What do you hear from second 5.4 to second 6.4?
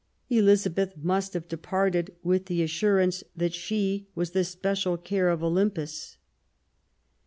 Olympus.